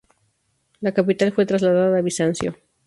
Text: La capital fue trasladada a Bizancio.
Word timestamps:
La 0.79 0.93
capital 0.95 1.31
fue 1.31 1.45
trasladada 1.45 1.95
a 1.95 2.01
Bizancio. 2.01 2.55